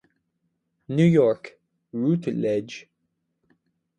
[0.87, 1.59] New York:
[1.93, 2.89] Routledge.